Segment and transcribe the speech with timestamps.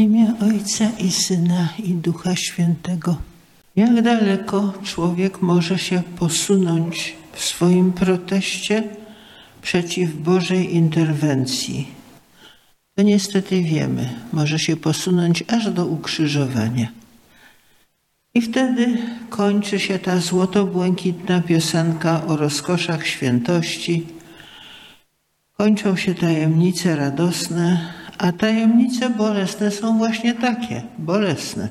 [0.00, 3.16] imię Ojca i Syna i Ducha Świętego.
[3.76, 8.84] Jak daleko człowiek może się posunąć w swoim proteście
[9.62, 11.88] przeciw Bożej interwencji?
[12.94, 16.88] To niestety wiemy, może się posunąć aż do ukrzyżowania.
[18.34, 18.98] I wtedy
[19.30, 24.06] kończy się ta złoto-błękitna piosenka o rozkoszach świętości.
[25.56, 31.68] Kończą się tajemnice radosne, a tajemnice bolesne są właśnie takie, bolesne.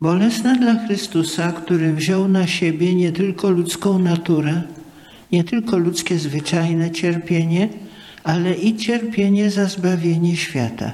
[0.00, 4.62] Bolesne dla Chrystusa, który wziął na siebie nie tylko ludzką naturę,
[5.32, 7.68] nie tylko ludzkie zwyczajne cierpienie,
[8.24, 10.92] ale i cierpienie za zbawienie świata.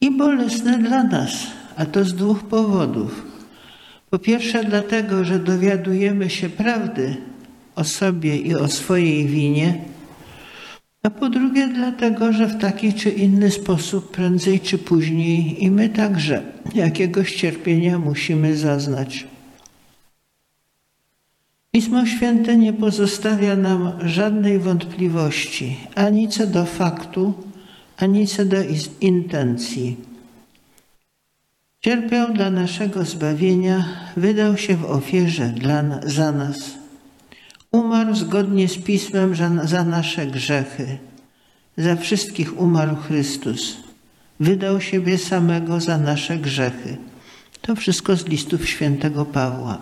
[0.00, 3.26] I bolesne dla nas, a to z dwóch powodów.
[4.10, 7.16] Po pierwsze, dlatego, że dowiadujemy się prawdy
[7.74, 9.95] o sobie i o swojej winie,
[11.06, 15.88] a po drugie, dlatego, że w taki czy inny sposób, prędzej czy później, i my
[15.88, 16.42] także
[16.74, 19.26] jakiegoś cierpienia musimy zaznać.
[21.70, 27.34] Pismo Święte nie pozostawia nam żadnej wątpliwości ani co do faktu,
[27.96, 28.56] ani co do
[29.00, 29.96] intencji.
[31.80, 33.84] Cierpiał dla naszego zbawienia,
[34.16, 36.85] wydał się w ofierze dla, za nas.
[37.76, 40.98] Umarł zgodnie z Pismem za nasze grzechy.
[41.76, 43.76] Za wszystkich umarł Chrystus.
[44.40, 46.96] Wydał siebie samego za nasze grzechy.
[47.60, 49.78] To wszystko z listów świętego Pawła.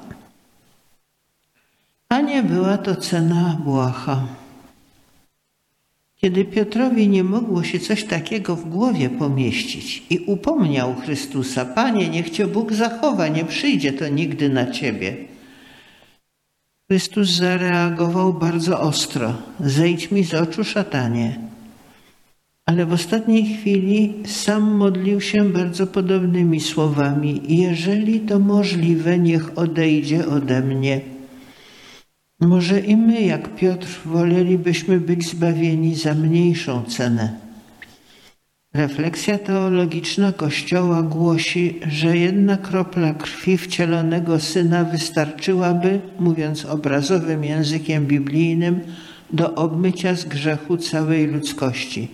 [2.09, 4.27] A nie była to cena błaha.
[6.17, 12.31] Kiedy Piotrowi nie mogło się coś takiego w głowie pomieścić i upomniał Chrystusa, Panie, niech
[12.31, 15.33] Cię Bóg zachowa, nie przyjdzie to nigdy na Ciebie.
[16.95, 19.34] Chrystus zareagował bardzo ostro.
[19.61, 21.39] Zejdź mi z oczu, szatanie.
[22.67, 30.27] Ale w ostatniej chwili sam modlił się bardzo podobnymi słowami: Jeżeli to możliwe, niech odejdzie
[30.27, 31.00] ode mnie.
[32.41, 37.44] Może i my, jak Piotr, wolelibyśmy być zbawieni za mniejszą cenę.
[38.74, 48.80] Refleksja teologiczna Kościoła głosi, że jedna kropla krwi wcielonego Syna wystarczyłaby, mówiąc obrazowym językiem biblijnym,
[49.32, 52.08] do obmycia z grzechu całej ludzkości.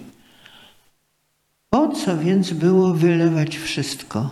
[1.70, 4.30] Po co więc było wylewać wszystko,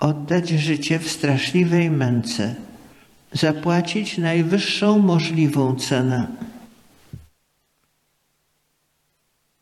[0.00, 2.54] oddać życie w straszliwej męce?
[3.32, 6.26] zapłacić najwyższą możliwą cenę.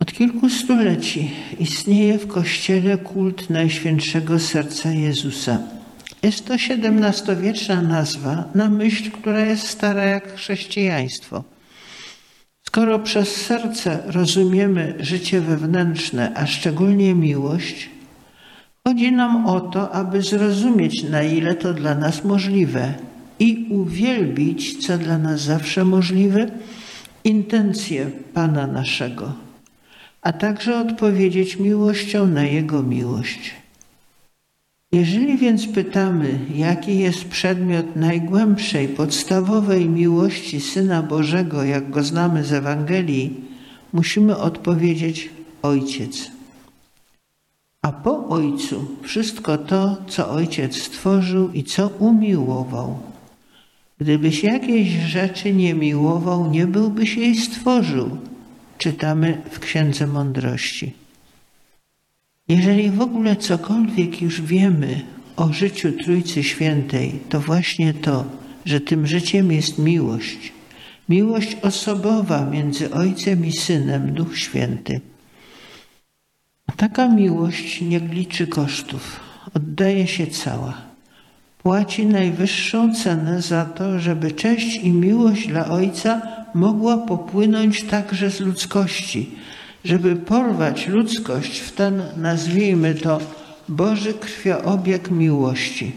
[0.00, 5.59] Od kilku stuleci istnieje w Kościele kult Najświętszego Serca Jezusa.
[6.22, 11.44] Jest to XVII-wieczna nazwa na myśl, która jest stara jak chrześcijaństwo.
[12.62, 17.91] Skoro przez serce rozumiemy życie wewnętrzne, a szczególnie miłość,
[18.84, 22.94] chodzi nam o to, aby zrozumieć, na ile to dla nas możliwe–
[23.38, 26.47] i uwielbić, co dla nas zawsze możliwe,
[27.25, 29.33] intencje Pana naszego,
[30.27, 33.55] a także odpowiedzieć miłością na Jego miłość.
[34.93, 42.53] Jeżeli więc pytamy, jaki jest przedmiot najgłębszej, podstawowej miłości Syna Bożego, jak go znamy z
[42.53, 43.41] Ewangelii,
[43.93, 45.31] musimy odpowiedzieć
[45.63, 46.31] Ojciec.
[47.83, 52.99] A po Ojcu wszystko to, co Ojciec stworzył i co umiłował.
[53.99, 58.19] Gdybyś jakiejś rzeczy nie miłował, nie byłbyś jej stworzył.
[58.79, 60.93] Czytamy w Księdze Mądrości.
[62.49, 65.03] Jeżeli w ogóle cokolwiek już wiemy
[65.37, 68.25] o życiu Trójcy Świętej, to właśnie to,
[68.65, 70.53] że tym życiem jest miłość.
[71.09, 75.01] Miłość osobowa między Ojcem i Synem, Duch Święty.
[76.77, 79.21] Taka miłość nie liczy kosztów,
[79.55, 80.86] oddaje się cała
[81.66, 86.22] płaci najwyższą cenę za to, żeby cześć i miłość dla Ojca
[86.54, 89.31] mogła popłynąć także z ludzkości,
[89.84, 93.21] żeby porwać ludzkość w ten, nazwijmy to,
[93.69, 95.92] Boży krwioobieg miłości.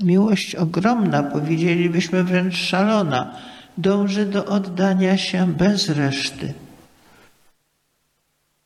[0.00, 3.34] Miłość ogromna, powiedzielibyśmy wręcz szalona,
[3.78, 6.54] dąży do oddania się bez reszty.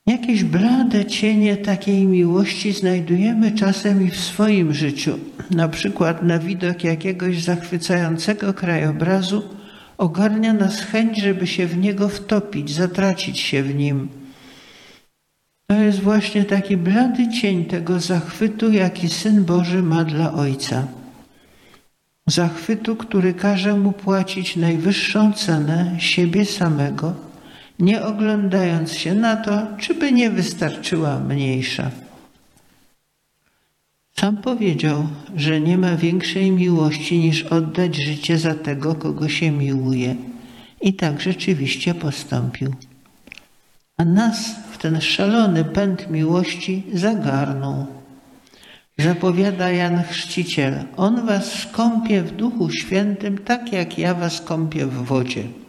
[0.07, 5.19] Jakieś blade cienie takiej miłości znajdujemy czasem i w swoim życiu.
[5.51, 9.43] Na przykład na widok jakiegoś zachwycającego krajobrazu
[9.99, 14.09] ogarnia nas chęć, żeby się w niego wtopić, zatracić się w nim.
[15.67, 20.87] To jest właśnie taki blady cień tego zachwytu, jaki Syn Boży ma dla Ojca.
[22.27, 27.32] Zachwytu, który każe mu płacić najwyższą cenę siebie samego
[27.83, 31.91] nie oglądając się na to, czy by nie wystarczyła mniejsza.
[34.17, 35.07] Sam powiedział,
[35.37, 40.17] że nie ma większej miłości niż oddać życie za tego, kogo się miłuje.
[40.81, 42.75] I tak rzeczywiście postąpił.
[43.97, 47.87] A nas w ten szalony pęd miłości zagarnął.
[48.99, 55.05] Zapowiada Jan Chrzciciel, On was skąpie w Duchu Świętym, tak jak ja was kąpię w
[55.05, 55.62] wodzie.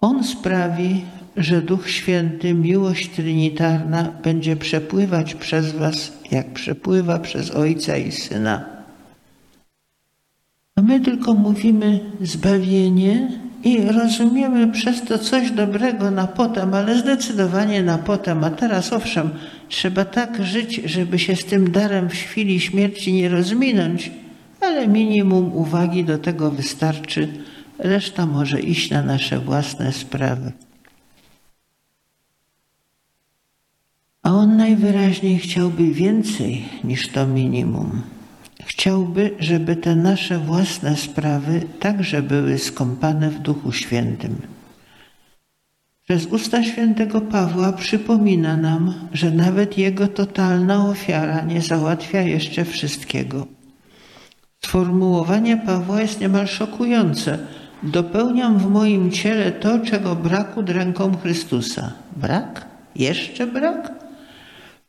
[0.00, 1.04] On sprawi,
[1.36, 8.64] że Duch Święty, miłość trinitarna, będzie przepływać przez was, jak przepływa przez Ojca i Syna.
[10.76, 13.28] A my tylko mówimy zbawienie
[13.64, 18.44] i rozumiemy przez to coś dobrego na potem, ale zdecydowanie na potem.
[18.44, 19.30] A teraz owszem,
[19.68, 24.10] trzeba tak żyć, żeby się z tym darem w chwili śmierci nie rozminąć,
[24.60, 27.28] ale minimum uwagi do tego wystarczy.
[27.78, 30.52] Reszta może iść na nasze własne sprawy.
[34.22, 38.02] A on najwyraźniej chciałby więcej niż to minimum.
[38.64, 44.36] Chciałby, żeby te nasze własne sprawy także były skąpane w Duchu Świętym.
[46.04, 53.46] Przez usta świętego Pawła przypomina nam, że nawet jego totalna ofiara nie załatwia jeszcze wszystkiego.
[54.64, 57.38] Sformułowanie Pawła jest niemal szokujące.
[57.82, 61.92] Dopełniam w moim ciele to, czego braku ręką Chrystusa.
[62.16, 62.66] Brak?
[62.96, 63.92] Jeszcze brak?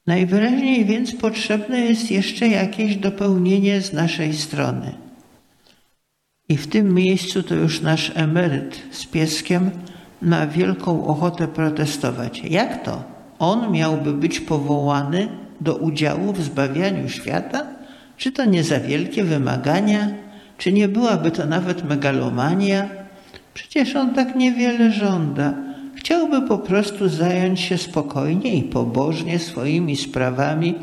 [0.07, 4.91] Najwyraźniej więc potrzebne jest jeszcze jakieś dopełnienie z naszej strony.
[6.49, 9.71] I w tym miejscu to już nasz emeryt z pieskiem
[10.21, 12.41] ma wielką ochotę protestować.
[12.43, 13.03] Jak to?
[13.39, 15.27] On miałby być powołany
[15.61, 17.65] do udziału w zbawianiu świata?
[18.17, 20.07] Czy to nie za wielkie wymagania?
[20.59, 22.89] Czy nie byłaby to nawet megalomania?
[23.53, 25.53] Przecież on tak niewiele żąda.
[25.95, 30.75] Chciałby po prostu zająć się spokojnie i pobożnie swoimi sprawami,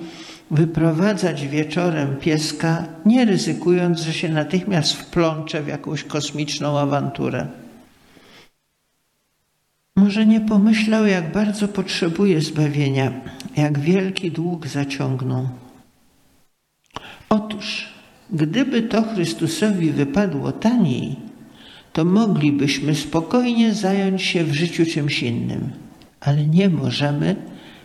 [0.51, 7.47] wyprowadzać wieczorem pieska, nie ryzykując, że się natychmiast wplącze w jakąś kosmiczną awanturę.
[9.97, 13.13] Może nie pomyślał, jak bardzo potrzebuje zbawienia,
[13.57, 15.49] jak wielki dług zaciągnął.
[17.29, 17.96] Otóż,
[18.31, 21.17] gdyby to Chrystusowi wypadło taniej,
[21.93, 25.71] to moglibyśmy spokojnie zająć się w życiu czymś innym,
[26.21, 27.37] ale nie możemy,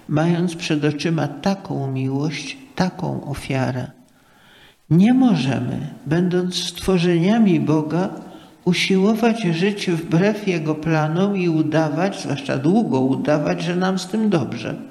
[0.07, 3.91] mając przed oczyma taką miłość, taką ofiarę.
[4.89, 8.09] Nie możemy, będąc stworzeniami Boga,
[8.65, 14.90] usiłować żyć wbrew Jego planom i udawać, zwłaszcza długo udawać, że nam z tym dobrze.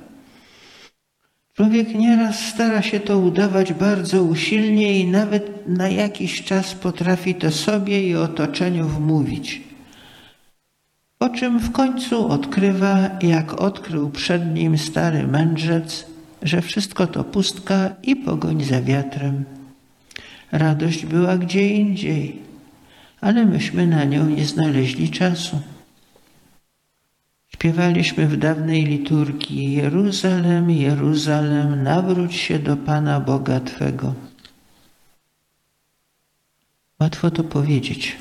[1.61, 7.51] Człowiek nieraz stara się to udawać bardzo usilnie i nawet na jakiś czas potrafi to
[7.51, 9.63] sobie i otoczeniu wmówić.
[11.19, 16.07] Po czym w końcu odkrywa, jak odkrył przed nim stary mędrzec,
[16.43, 19.45] że wszystko to pustka i pogoń za wiatrem.
[20.53, 22.39] Radość była gdzie indziej,
[23.21, 25.61] ale myśmy na nią nie znaleźli czasu.
[27.61, 34.15] Śpiewaliśmy w dawnej liturgii Jeruzalem, Jeruzalem, nawróć się do Pana Boga Twego.
[37.01, 38.17] Łatwo to powiedzieć.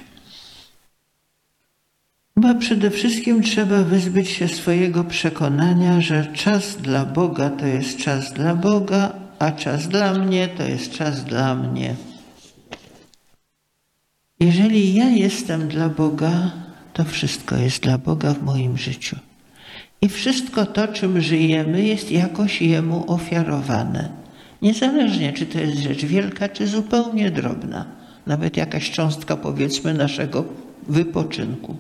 [2.34, 8.34] Chyba przede wszystkim trzeba wyzbyć się swojego przekonania, że czas dla Boga to jest czas
[8.34, 11.96] dla Boga, a czas dla mnie to jest czas dla mnie.
[14.40, 16.52] Jeżeli ja jestem dla Boga,
[16.94, 19.29] to wszystko jest dla Boga w moim życiu.
[20.02, 24.10] I wszystko to, czym żyjemy, jest jakoś Jemu ofiarowane.
[24.62, 27.86] Niezależnie, czy to jest rzecz wielka, czy zupełnie drobna.
[28.28, 30.46] Nawet jakaś cząstka, powiedzmy, naszego
[30.88, 31.76] wypoczynku.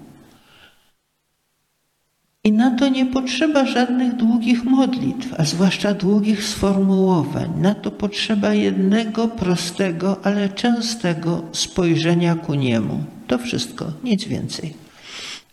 [2.43, 7.49] I na to nie potrzeba żadnych długich modlitw, a zwłaszcza długich sformułowań.
[7.61, 13.03] Na to potrzeba jednego prostego, ale częstego spojrzenia ku niemu.
[13.27, 14.73] To wszystko, nic więcej.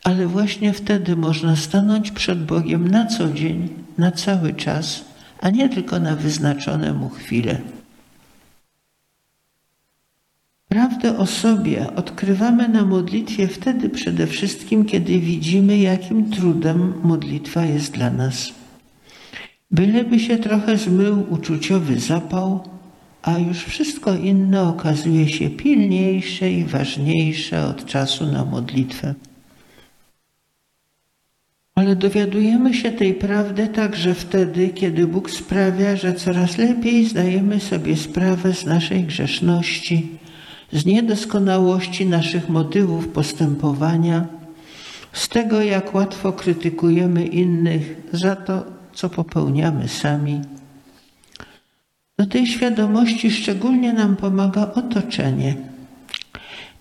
[0.06, 5.04] Ale właśnie wtedy można stanąć przed Bogiem na co dzień, na cały czas,
[5.40, 7.58] a nie tylko na wyznaczone mu chwile.
[10.68, 17.92] Prawdę o sobie odkrywamy na modlitwie wtedy przede wszystkim, kiedy widzimy, jakim trudem modlitwa jest
[17.92, 18.52] dla nas.
[19.70, 22.64] Byleby się trochę zmył uczuciowy zapał,
[23.22, 29.14] a już wszystko inne okazuje się pilniejsze i ważniejsze od czasu na modlitwę.
[31.76, 37.97] Ale dowiadujemy się tej prawdy także wtedy, kiedy Bóg sprawia, że coraz lepiej zdajemy sobie
[37.97, 40.18] sprawę z naszej grzeszności
[40.73, 44.26] z niedoskonałości naszych motywów postępowania,
[45.12, 50.40] z tego, jak łatwo krytykujemy innych za to, co popełniamy sami.
[52.18, 55.54] Do tej świadomości szczególnie nam pomaga otoczenie.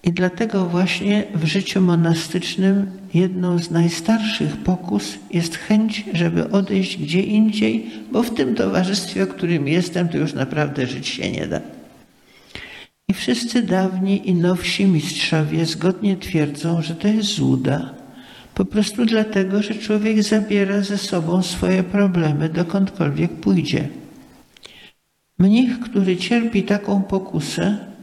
[0.05, 7.21] I dlatego właśnie w życiu monastycznym jedną z najstarszych pokus jest chęć, żeby odejść gdzie
[7.21, 11.61] indziej, bo w tym towarzystwie, w którym jestem, to już naprawdę żyć się nie da.
[13.07, 17.93] I wszyscy dawni i nowsi mistrzowie zgodnie twierdzą, że to jest złuda.
[18.55, 23.87] Po prostu dlatego, że człowiek zabiera ze sobą swoje problemy dokądkolwiek pójdzie.
[25.39, 27.94] Mnich, który cierpi taką pokusę,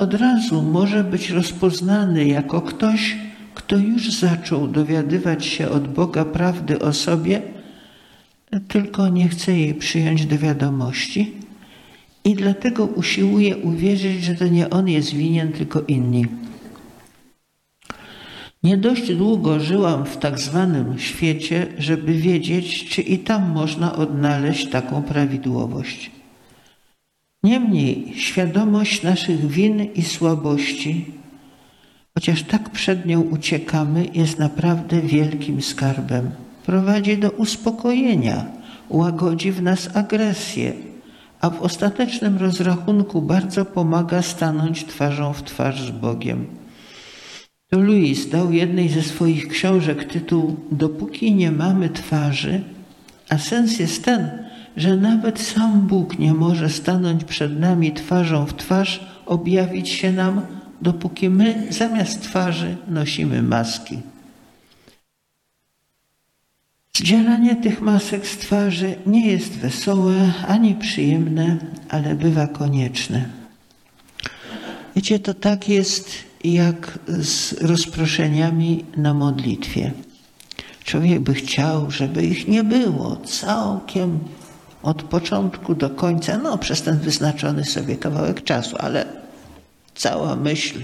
[0.00, 3.16] od razu może być rozpoznany jako ktoś,
[3.54, 7.42] kto już zaczął dowiadywać się od Boga prawdy o sobie,
[8.68, 11.32] tylko nie chce jej przyjąć do wiadomości
[12.24, 16.26] i dlatego usiłuje uwierzyć, że to nie on jest winien, tylko inni.
[18.62, 24.70] Nie dość długo żyłam w tak zwanym świecie, żeby wiedzieć, czy i tam można odnaleźć
[24.70, 26.10] taką prawidłowość.
[27.44, 31.04] Niemniej świadomość naszych win i słabości,
[32.14, 36.30] chociaż tak przed nią uciekamy, jest naprawdę wielkim skarbem.
[36.66, 38.46] Prowadzi do uspokojenia,
[38.90, 40.72] łagodzi w nas agresję,
[41.40, 46.46] a w ostatecznym rozrachunku bardzo pomaga stanąć twarzą w twarz z Bogiem.
[47.70, 52.60] To Louis dał jednej ze swoich książek tytuł Dopóki nie mamy twarzy,
[53.28, 54.41] a sens jest ten,
[54.76, 60.40] że nawet sam Bóg nie może stanąć przed nami twarzą w twarz, objawić się nam,
[60.82, 63.98] dopóki my zamiast twarzy nosimy maski.
[66.96, 71.56] Zdzieranie tych masek z twarzy nie jest wesołe ani przyjemne,
[71.88, 73.24] ale bywa konieczne.
[74.96, 76.10] Wiecie, to tak jest
[76.44, 79.92] jak z rozproszeniami na modlitwie.
[80.84, 84.18] Człowiek by chciał, żeby ich nie było całkiem
[84.82, 89.06] od początku do końca, no przez ten wyznaczony sobie kawałek czasu, ale
[89.94, 90.80] cała myśl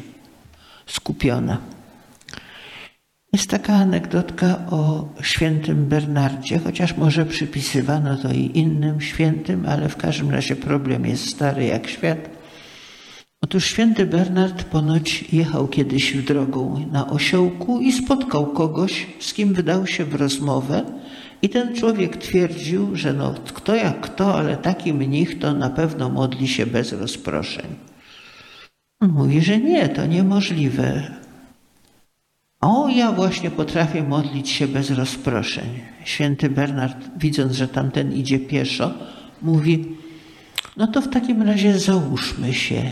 [0.87, 1.59] skupiona.
[3.33, 9.97] Jest taka anegdotka o świętym Bernardzie, chociaż może przypisywano to i innym świętym, ale w
[9.97, 12.19] każdym razie problem jest stary jak świat.
[13.43, 19.55] Otóż święty Bernard ponoć jechał kiedyś w drogą na osiołku i spotkał kogoś, z kim
[19.55, 20.85] wydał się w rozmowę
[21.43, 26.09] i ten człowiek twierdził, że no kto jak kto, ale taki mnich to na pewno
[26.09, 27.67] modli się bez rozproszeń.
[29.01, 31.15] Mówi, że nie, to niemożliwe.
[32.61, 35.69] O, ja właśnie potrafię modlić się bez rozproszeń.
[36.05, 38.95] Święty Bernard, widząc, że tamten idzie pieszo,
[39.43, 39.97] mówi:
[40.77, 42.83] No to w takim razie załóżmy się.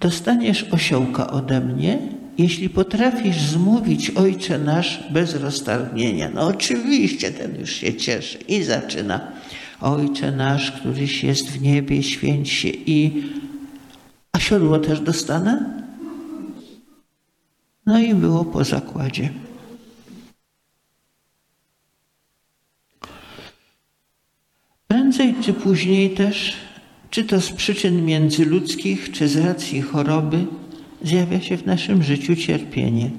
[0.00, 1.98] Dostaniesz osiołka ode mnie,
[2.38, 6.30] jeśli potrafisz zmówić Ojcze Nasz bez roztargnienia.
[6.34, 9.32] No oczywiście ten już się cieszy i zaczyna.
[9.80, 13.22] Ojcze Nasz, któryś jest w niebie, święć się i...
[14.32, 15.82] A siodło też dostanę?
[17.86, 19.30] No i było po zakładzie.
[24.88, 26.56] Prędzej czy później też,
[27.10, 30.46] czy to z przyczyn międzyludzkich, czy z racji choroby,
[31.02, 33.10] zjawia się w naszym życiu cierpienie.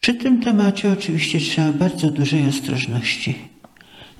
[0.00, 3.34] Przy tym temacie oczywiście trzeba bardzo dużej ostrożności.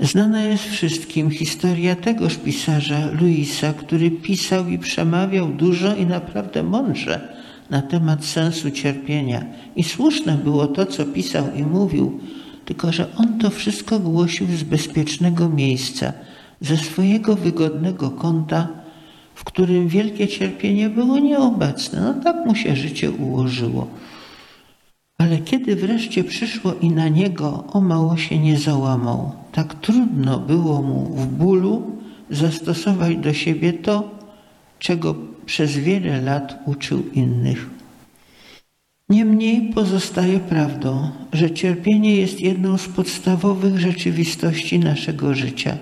[0.00, 7.35] Znana jest wszystkim historia tegoż pisarza Luisa, który pisał i przemawiał dużo i naprawdę mądrze
[7.71, 9.45] na temat sensu cierpienia.
[9.77, 12.21] I słuszne było to, co pisał i mówił,
[12.65, 16.12] tylko że on to wszystko głosił z bezpiecznego miejsca,
[16.61, 18.69] ze swojego wygodnego kąta,
[19.41, 22.01] w którym wielkie cierpienie było nieobecne.
[22.01, 23.87] No tak mu się życie ułożyło.
[25.19, 29.33] Ale kiedy wreszcie przyszło i na niego, o mało się nie załamał.
[29.53, 31.83] Tak trudno było mu w bólu
[32.31, 34.11] zastosować do siebie to,
[34.79, 35.15] czego
[35.47, 37.71] przez wiele lat uczył innych.
[39.09, 45.79] Niemniej pozostaje prawdą, że cierpienie jest jedną z podstawowych rzeczywistości naszego życia.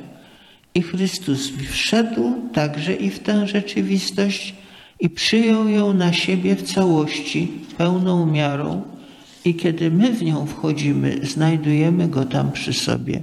[0.79, 4.55] I Chrystus wszedł także i w tę rzeczywistość
[5.01, 8.83] i przyjął ją na siebie w całości, pełną miarą,
[9.45, 13.23] i kiedy my w nią wchodzimy, znajdujemy go tam przy sobie.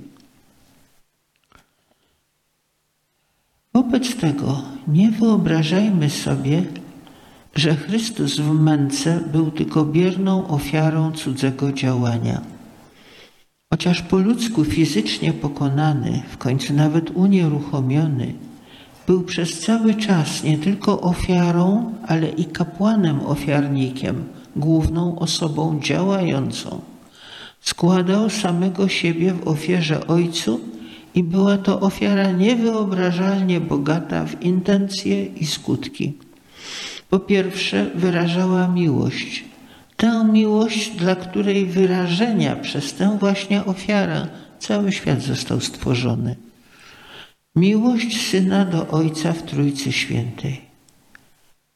[3.74, 6.64] Wobec tego nie wyobrażajmy sobie,
[7.56, 12.55] że Chrystus w męce był tylko bierną ofiarą cudzego działania.
[13.76, 18.34] Chociaż po ludzku fizycznie pokonany, w końcu nawet unieruchomiony,
[19.08, 24.24] był przez cały czas nie tylko ofiarą, ale i kapłanem ofiarnikiem,
[24.56, 26.82] główną osobą działającą.
[27.62, 30.60] Składał samego siebie w ofierze Ojcu
[31.16, 36.14] i była to ofiara niewyobrażalnie bogata w intencje i skutki.
[37.10, 39.55] Po pierwsze, wyrażała miłość.
[39.98, 44.28] Tę miłość, dla której wyrażenia przez tę właśnie ofiarę
[44.60, 46.36] cały świat został stworzony.
[47.56, 50.62] Miłość syna do ojca w Trójcy Świętej.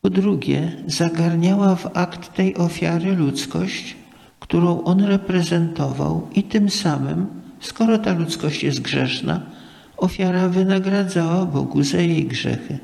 [0.02, 3.96] Po drugie, zagarniała w akt tej ofiary ludzkość,
[4.40, 7.28] którą on reprezentował, i tym samym,
[7.60, 9.42] skoro ta ludzkość jest grzeszna,
[9.98, 12.80] ofiara wynagradzała Bogu za jej grzechy.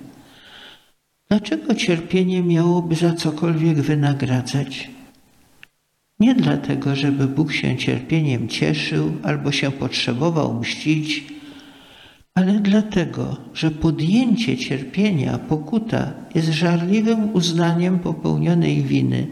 [1.29, 4.94] Dlaczego cierpienie miałoby za cokolwiek wynagradzać?
[6.19, 11.24] Nie dlatego, żeby Bóg się cierpieniem cieszył albo się potrzebował mścić,
[12.36, 19.27] ale dlatego, że podjęcie cierpienia, pokuta jest żarliwym uznaniem popełnionej winy,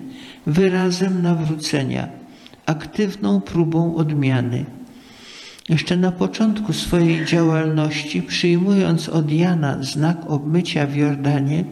[0.48, 2.08] wyrazem nawrócenia,
[2.66, 4.66] aktywną próbą odmiany.
[5.70, 11.64] Jeszcze na początku swojej działalności, przyjmując od Jana znak obmycia w Jordanie,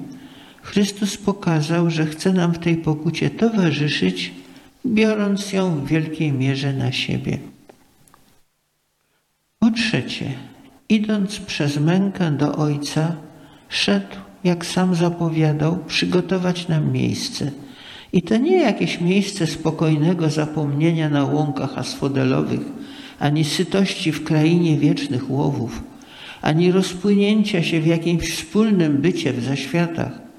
[0.61, 4.40] Chrystus pokazał, że chce nam w tej pokucie towarzyszyć,
[4.85, 7.37] biorąc ją w wielkiej mierze na siebie.
[9.59, 10.31] Po trzecie,
[10.89, 13.15] idąc przez mękę do Ojca,
[13.69, 17.51] szedł, jak sam zapowiadał, przygotować nam miejsce.
[18.13, 22.61] I to nie jakieś miejsce spokojnego zapomnienia na łąkach asfodelowych,
[23.19, 25.83] ani sytości w krainie wiecznych łowów,
[26.41, 30.30] ani rozpłynięcia się w jakimś wspólnym bycie w zaświatach,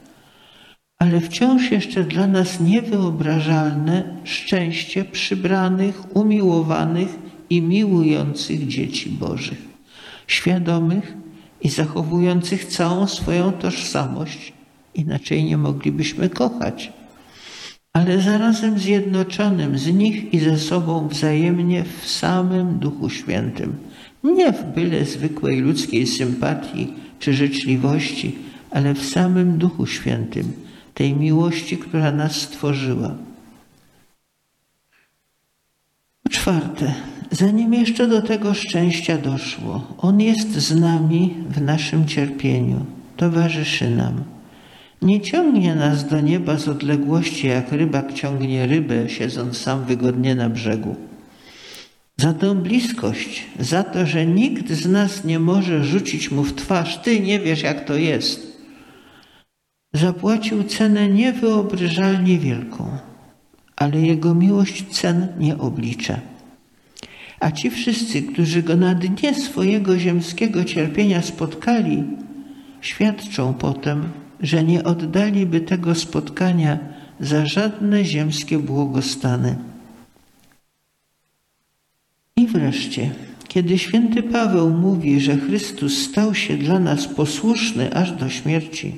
[1.02, 7.09] ale wciąż jeszcze dla nas niewyobrażalne szczęście przybranych, umiłowanych
[7.50, 9.59] i miłujących dzieci Bożych,
[10.26, 11.16] świadomych
[11.61, 14.52] i zachowujących całą swoją tożsamość,
[14.94, 16.92] inaczej nie moglibyśmy kochać,
[17.92, 23.76] ale zarazem zjednoczonym z nich i ze sobą wzajemnie w samym Duchu Świętym,
[24.25, 28.37] nie w byle zwykłej ludzkiej sympatii czy życzliwości,
[28.71, 30.62] ale w samym Duchu Świętym
[30.94, 33.14] tej miłości, która nas stworzyła.
[36.22, 36.94] Po czwarte,
[37.31, 44.24] zanim jeszcze do tego szczęścia doszło, On jest z nami w naszym cierpieniu, towarzyszy nam.
[45.02, 50.50] Nie ciągnie nas do nieba z odległości, jak rybak ciągnie rybę, siedząc sam wygodnie na
[50.50, 50.96] brzegu.
[52.16, 56.98] Za tę bliskość, za to, że nikt z nas nie może rzucić mu w twarz,
[56.98, 58.52] ty nie wiesz, jak to jest
[59.92, 62.90] zapłacił cenę niewyobrażalnie wielką,
[63.76, 66.20] ale jego miłość cen nie oblicza.
[67.40, 72.05] A ci wszyscy, którzy go na dnie swojego ziemskiego cierpienia spotkali,
[72.81, 74.09] świadczą potem,
[74.40, 76.78] że nie oddaliby tego spotkania
[77.20, 79.57] za żadne ziemskie błogostany.
[82.37, 83.11] I wreszcie,
[83.48, 88.92] kiedy święty Paweł mówi, że Chrystus stał się dla nas posłuszny aż do śmierci,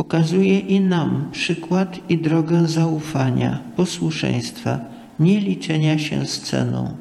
[0.00, 4.80] Pokazuje i nam przykład i drogę zaufania, posłuszeństwa,
[5.18, 6.96] nie liczenia się z ceną.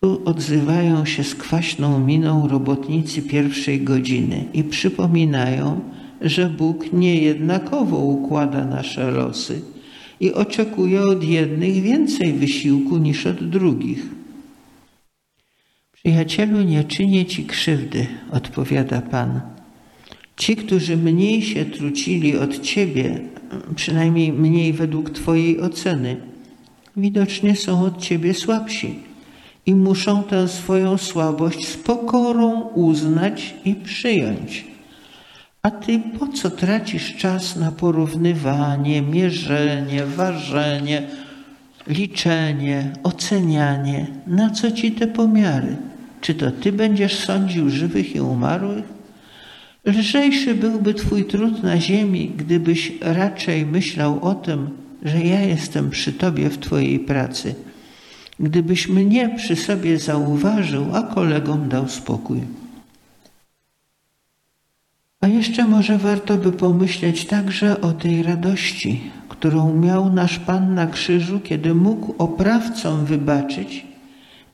[0.00, 5.80] Tu odzywają się z kwaśną miną robotnicy pierwszej godziny i przypominają,
[6.20, 9.62] że Bóg niejednakowo układa nasze losy
[10.20, 14.06] i oczekuje od jednych więcej wysiłku niż od drugich.
[15.92, 19.57] Przyjacielu, nie czynię ci krzywdy, odpowiada Pan
[20.38, 23.20] Ci, którzy mniej się trucili od Ciebie,
[23.74, 26.16] przynajmniej mniej według Twojej oceny,
[26.96, 28.94] widocznie są od Ciebie słabsi
[29.66, 34.64] i muszą tę swoją słabość z pokorą uznać i przyjąć.
[35.62, 41.02] A Ty po co tracisz czas na porównywanie, mierzenie, ważenie,
[41.86, 44.06] liczenie, ocenianie?
[44.26, 45.76] Na co Ci te pomiary?
[46.20, 48.97] Czy to Ty będziesz sądził żywych i umarłych?
[49.88, 54.70] Lżejszy byłby Twój trud na ziemi, gdybyś raczej myślał o tym,
[55.02, 57.54] że ja jestem przy Tobie w Twojej pracy.
[58.40, 62.40] Gdybyś mnie przy sobie zauważył, a kolegom dał spokój.
[65.20, 70.86] A jeszcze może warto by pomyśleć także o tej radości, którą miał nasz Pan na
[70.86, 73.86] krzyżu, kiedy mógł oprawcom wybaczyć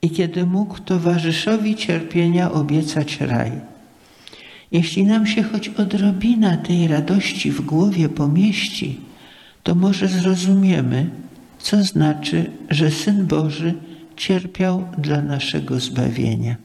[0.02, 3.73] i kiedy mógł towarzyszowi cierpienia obiecać raj.
[4.74, 9.00] Jeśli nam się choć odrobina tej radości w głowie pomieści,
[9.62, 11.10] to może zrozumiemy,
[11.58, 13.74] co znaczy, że Syn Boży
[14.16, 16.56] cierpiał dla naszego zbawienia.